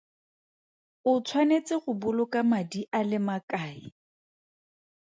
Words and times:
O 1.11 1.13
tshwanetse 1.25 1.73
go 1.83 1.91
boloka 2.01 2.39
madi 2.51 2.81
a 2.97 2.99
le 3.09 3.17
makae? 3.27 3.79